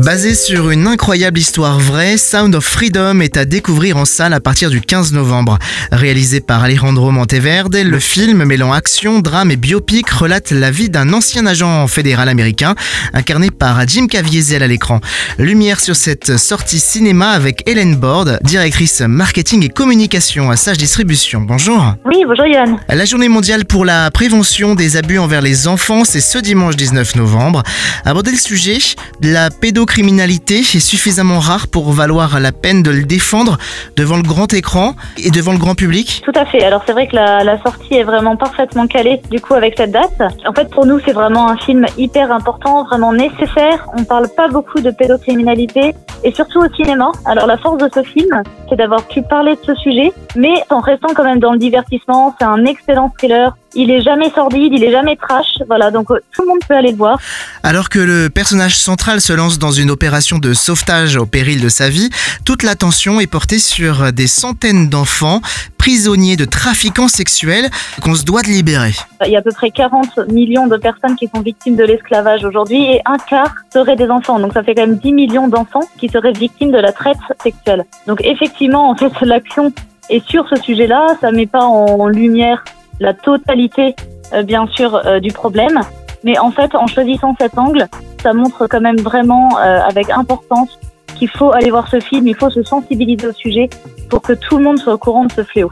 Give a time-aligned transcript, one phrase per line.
[0.00, 4.40] Basé sur une incroyable histoire vraie, Sound of Freedom est à découvrir en salle à
[4.40, 5.58] partir du 15 novembre.
[5.92, 11.12] Réalisé par Alejandro Monteverde, le film mêlant action, drame et biopic relate la vie d'un
[11.12, 12.76] ancien agent fédéral américain,
[13.12, 15.00] incarné par Jim Caviezel à l'écran.
[15.36, 21.42] Lumière sur cette sortie cinéma avec Hélène Borde, directrice marketing et communication à Sage Distribution.
[21.42, 21.94] Bonjour.
[22.06, 22.78] Oui, bonjour Yann.
[22.88, 27.16] La journée mondiale pour la prévention des abus envers les enfants, c'est ce dimanche 19
[27.16, 27.62] novembre.
[28.06, 28.78] Aborder le sujet,
[29.20, 33.58] la pédocriminalité est suffisamment rare pour valoir la peine de le défendre
[33.96, 36.62] devant le grand écran et devant le grand public Tout à fait.
[36.64, 39.90] Alors c'est vrai que la, la sortie est vraiment parfaitement calée du coup avec cette
[39.90, 40.22] date.
[40.46, 43.86] En fait pour nous c'est vraiment un film hyper important, vraiment nécessaire.
[43.96, 47.10] On parle pas beaucoup de pédocriminalité et surtout au cinéma.
[47.24, 50.80] Alors la force de ce film, c'est d'avoir pu parler de ce sujet, mais en
[50.80, 52.34] restant quand même dans le divertissement.
[52.38, 53.56] C'est un excellent thriller.
[53.74, 55.58] Il est jamais sordide, il est jamais trash.
[55.68, 57.18] Voilà, donc euh, tout le monde peut aller le voir.
[57.62, 61.68] Alors que le personnage central se lance dans une opération de sauvetage au péril de
[61.68, 62.10] sa vie,
[62.44, 65.40] toute l'attention est portée sur des centaines d'enfants
[65.80, 67.70] prisonniers de trafiquants sexuels
[68.02, 68.92] qu'on se doit de libérer.
[69.24, 72.44] Il y a à peu près 40 millions de personnes qui sont victimes de l'esclavage
[72.44, 74.38] aujourd'hui et un quart seraient des enfants.
[74.38, 77.86] Donc ça fait quand même 10 millions d'enfants qui seraient victimes de la traite sexuelle.
[78.06, 79.72] Donc effectivement, en fait, l'action
[80.10, 81.16] est sur ce sujet-là.
[81.22, 82.62] Ça met pas en lumière
[83.00, 83.96] la totalité,
[84.34, 85.80] euh, bien sûr, euh, du problème.
[86.24, 87.88] Mais en fait, en choisissant cet angle,
[88.22, 90.78] ça montre quand même vraiment euh, avec importance
[91.16, 93.70] qu'il faut aller voir ce film, il faut se sensibiliser au sujet
[94.10, 95.70] pour que tout le monde soit au courant de ce fléau.